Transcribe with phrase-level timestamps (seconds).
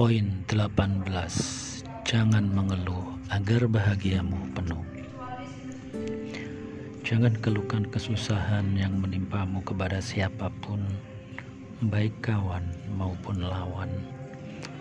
[0.00, 1.04] Poin 18
[2.08, 4.80] Jangan mengeluh agar bahagiamu penuh.
[7.04, 10.80] Jangan keluhkan kesusahan yang menimpamu kepada siapa pun
[11.84, 12.64] Baik kawan
[12.96, 13.92] maupun lawan.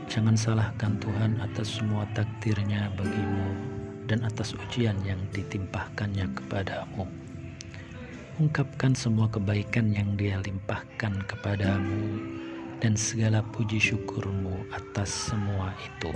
[0.07, 3.59] Jangan salahkan Tuhan atas semua takdirnya bagimu
[4.07, 7.03] Dan atas ujian yang ditimpahkannya kepadamu.
[8.39, 12.39] Ungkapkan semua kebaikan yang dia limpahkan kepadamu
[12.79, 16.11] dan segala puji syukurmu atas semua itu.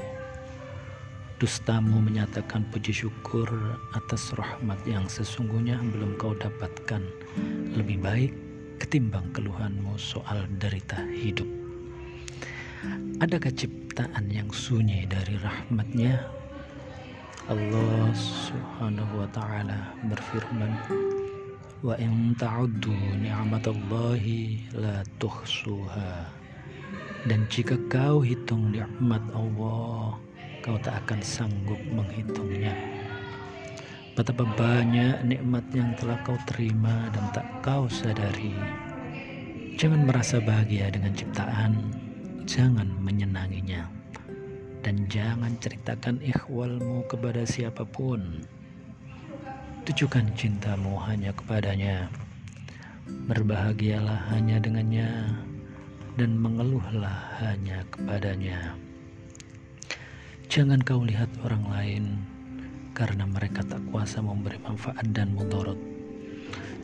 [1.44, 3.52] Dustamu menyatakan puji syukur
[3.92, 7.04] atas rahmat yang sesungguhnya belum kau dapatkan
[7.76, 8.32] lebih baik
[8.80, 11.48] ketimbang keluhanmu soal derita hidup.
[13.20, 16.24] Adakah ciptaan yang sunyi dari rahmatnya?
[17.52, 20.72] Allah subhanahu wa ta'ala berfirman
[21.84, 26.43] Wa in ta'uddu ni'matallahi la tuhsuha
[27.24, 30.20] dan jika kau hitung nikmat Allah,
[30.60, 32.76] kau tak akan sanggup menghitungnya.
[34.12, 38.52] Betapa banyak nikmat yang telah kau terima dan tak kau sadari.
[39.80, 41.96] Jangan merasa bahagia dengan ciptaan,
[42.44, 43.88] jangan menyenanginya.
[44.84, 48.44] Dan jangan ceritakan ikhwalmu kepada siapa pun.
[49.88, 52.12] Tujukan cintamu hanya kepadanya.
[53.32, 55.10] Berbahagialah hanya dengannya
[56.14, 58.78] dan mengeluhlah hanya kepadanya.
[60.46, 62.06] Jangan kau lihat orang lain
[62.94, 65.78] karena mereka tak kuasa memberi manfaat dan mudarat.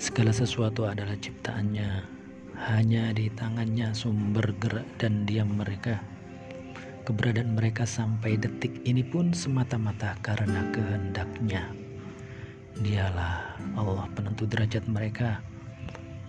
[0.02, 2.18] Segala sesuatu adalah ciptaannya.
[2.60, 6.02] Hanya di tangannya sumber gerak dan diam mereka.
[7.06, 11.72] Keberadaan mereka sampai detik ini pun semata-mata karena kehendaknya.
[12.82, 15.40] Dialah Allah penentu derajat mereka.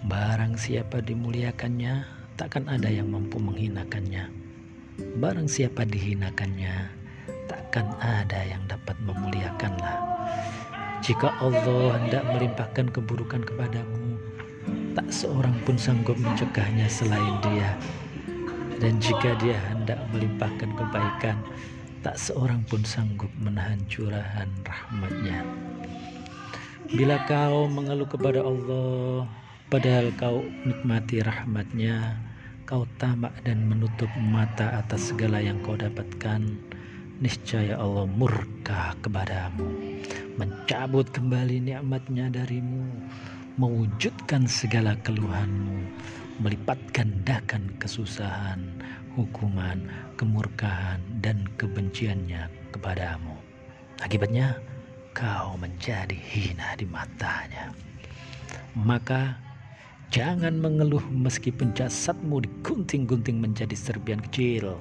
[0.07, 4.33] Barang siapa dimuliakannya, takkan ada yang mampu menghinakannya.
[5.21, 6.89] Barang siapa dihinakannya,
[7.45, 10.01] takkan ada yang dapat memuliakanlah.
[11.05, 14.17] Jika Allah hendak melimpahkan keburukan kepadamu,
[14.97, 17.77] tak seorang pun sanggup mencegahnya selain dia.
[18.81, 21.37] Dan jika dia hendak melimpahkan kebaikan,
[22.01, 25.45] tak seorang pun sanggup menahan curahan rahmatnya.
[26.89, 29.29] Bila kau mengeluh kepada Allah,
[29.69, 32.30] padahal kau nikmati rahmatnya,
[32.71, 36.39] kau tamak dan menutup mata atas segala yang kau dapatkan,
[37.19, 39.67] niscaya Allah murka kepadamu,
[40.39, 42.87] mencabut kembali nikmatnya darimu,
[43.59, 45.83] mewujudkan segala keluhanmu,
[46.39, 48.63] melipat gandakan kesusahan,
[49.19, 53.35] hukuman, kemurkaan, dan kebenciannya kepadamu.
[53.99, 54.55] Akibatnya,
[55.11, 57.75] kau menjadi hina di matanya.
[58.79, 59.50] Maka
[60.11, 64.75] Jangan mengeluh meskipun jasadmu digunting-gunting menjadi serpian kecil.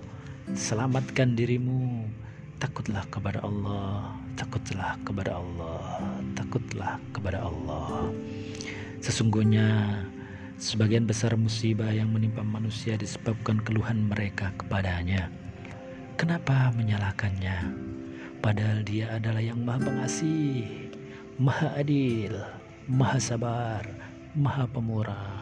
[0.57, 2.09] Selamatkan dirimu.
[2.57, 4.17] Takutlah kepada Allah.
[4.33, 6.01] Takutlah kepada Allah.
[6.33, 8.09] Takutlah kepada Allah.
[9.05, 10.01] Sesungguhnya
[10.57, 15.29] sebagian besar musibah yang menimpa manusia disebabkan keluhan mereka kepadanya.
[16.17, 17.69] Kenapa menyalahkannya?
[18.41, 20.89] Padahal dia adalah yang maha pengasih,
[21.37, 22.33] maha adil,
[22.89, 25.41] maha sabar, maha pemurah,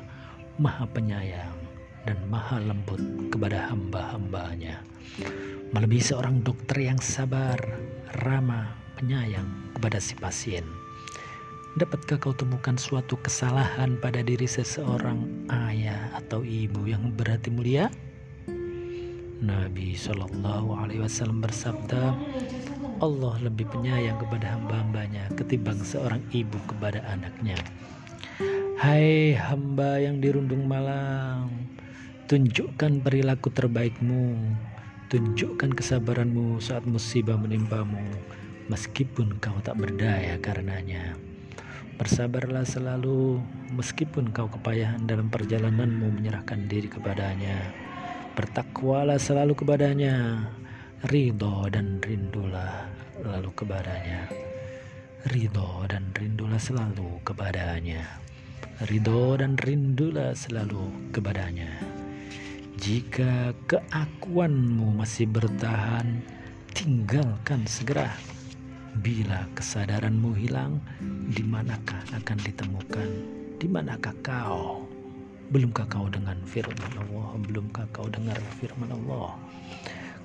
[0.55, 1.55] maha penyayang,
[2.07, 4.79] dan maha lembut kepada hamba-hambanya.
[5.75, 7.59] Melebihi seorang dokter yang sabar,
[8.23, 10.63] ramah, penyayang kepada si pasien.
[11.77, 17.91] Dapatkah kau temukan suatu kesalahan pada diri seseorang ayah atau ibu yang berhati mulia?
[19.37, 22.17] Nabi Shallallahu Alaihi Wasallam bersabda,
[22.97, 27.59] Allah lebih penyayang kepada hamba-hambanya ketimbang seorang ibu kepada anaknya.
[28.78, 31.50] Hai hamba yang dirundung malam,
[32.29, 34.38] tunjukkan perilaku terbaikmu,
[35.09, 38.05] tunjukkan kesabaranmu saat musibah menimpamu,
[38.69, 41.17] meskipun kau tak berdaya karenanya.
[41.97, 43.41] Bersabarlah selalu,
[43.73, 47.73] meskipun kau kepayahan dalam perjalananmu menyerahkan diri kepadanya.
[48.37, 50.46] Bertakwalah selalu kepadanya,
[51.09, 52.85] ridho dan rindulah
[53.25, 54.47] lalu kepadanya.
[55.28, 58.28] Ridho dan rindulah selalu kepadanya
[58.85, 61.82] ridho dan rindulah selalu kepadanya.
[62.78, 66.22] Jika keakuanmu masih bertahan,
[66.78, 68.14] tinggalkan segera.
[69.02, 70.78] Bila kesadaranmu hilang,
[71.34, 73.09] di manakah akan ditemukan?
[73.58, 74.85] Di manakah kau?
[75.50, 77.34] Belumkah kau dengan firman Allah?
[77.50, 79.34] Belumkah kau dengar firman Allah?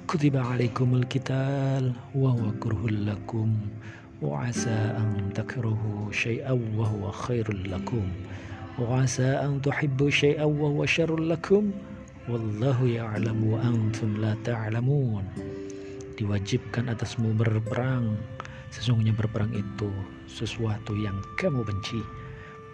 [0.05, 2.53] Kutiba alaikumul kital wa huwa
[2.93, 3.57] lakum
[4.22, 8.06] وعسى أن تكرهوا شيئا وهو خير لكم
[8.80, 11.72] وعسى أن تحبوا شيئا وهو شر لكم
[12.28, 15.24] Wallahu ya'lamu wa antum la ta'lamun.
[16.20, 18.20] Diwajibkan atasmu berperang.
[18.68, 19.88] Sesungguhnya berperang itu
[20.28, 22.04] sesuatu yang kamu benci.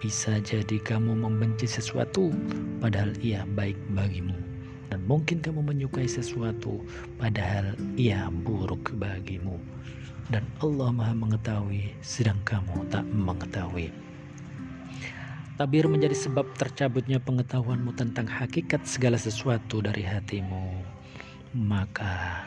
[0.02, 2.34] Bisa jadi kamu membenci sesuatu
[2.82, 4.34] padahal ia baik bagimu.
[4.90, 6.82] Dan mungkin kamu menyukai sesuatu
[7.22, 9.54] padahal ia buruk bagimu.
[10.29, 13.89] Dan Allah maha mengetahui sedang kamu tak mengetahui.
[15.57, 20.85] Tabir menjadi sebab tercabutnya pengetahuanmu tentang hakikat segala sesuatu dari hatimu.
[21.57, 22.45] Maka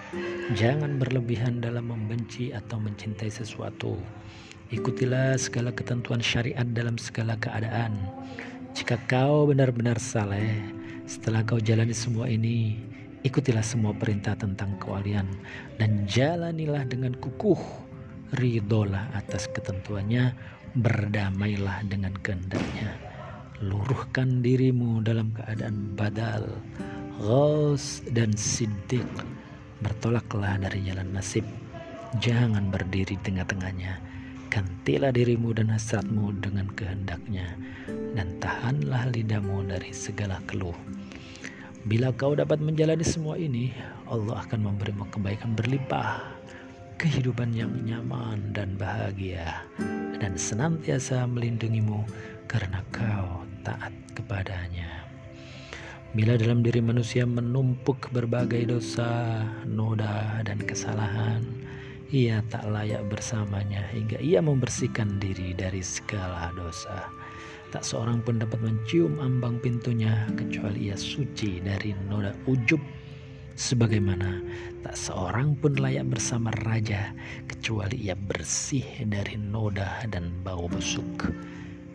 [0.54, 3.98] jangan berlebihan dalam membenci atau mencintai sesuatu.
[4.70, 7.98] Ikutilah segala ketentuan syariat dalam segala keadaan.
[8.78, 10.62] Jika kau benar-benar saleh,
[11.04, 12.78] setelah kau jalani semua ini,
[13.22, 15.26] ikutilah semua perintah tentang kewalian
[15.78, 17.58] dan jalanilah dengan kukuh.
[18.32, 20.32] Ridolah atas ketentuannya,
[20.74, 22.96] berdamailah dengan kehendaknya.
[23.62, 26.48] Luruhkan dirimu dalam keadaan badal
[27.22, 29.06] ghaus dan siddiq.
[29.84, 31.46] Bertolaklah dari jalan nasib.
[32.18, 34.00] Jangan berdiri tengah-tengahnya.
[34.48, 37.54] Gantilah dirimu dan hasratmu dengan kehendaknya.
[38.16, 40.76] Dan tahanlah lidahmu dari segala keluh
[41.82, 43.74] bila kau dapat menjalani semua ini
[44.06, 46.22] Allah akan memberimu kebaikan berlimpah
[46.94, 49.66] kehidupan yang nyaman dan bahagia
[50.22, 52.06] dan senantiasa melindungimu
[52.46, 55.02] karena kau taat kepadanya.
[56.12, 61.40] Bila dalam diri manusia menumpuk berbagai dosa, noda, dan kesalahan,
[62.12, 67.08] ia tak layak bersamanya hingga ia membersihkan diri dari segala dosa.
[67.72, 72.76] Tak seorang pun dapat mencium ambang pintunya kecuali ia suci dari noda ujub
[73.56, 74.44] sebagaimana
[74.84, 77.16] tak seorang pun layak bersama raja
[77.48, 81.32] kecuali ia bersih dari noda dan bau busuk.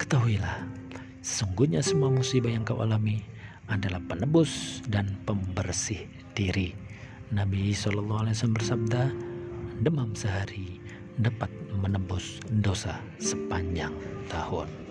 [0.02, 0.66] Ketahuilah,
[1.22, 3.22] sesungguhnya semua musibah yang kau alami
[3.70, 6.74] adalah penebus dan pembersih diri.
[7.30, 8.24] Nabi SAW
[8.56, 9.14] bersabda,
[9.84, 10.80] demam sehari
[11.20, 13.92] dapat menebus dosa sepanjang
[14.32, 14.87] tahun.